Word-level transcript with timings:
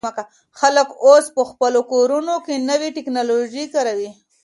خلک 0.59 0.89
اوس 1.05 1.25
په 1.35 1.41
خپلو 1.49 1.79
کورونو 1.91 2.35
کې 2.45 2.65
نوې 2.69 2.89
ټیکنالوژي 2.95 3.65
کاروي. 3.73 4.09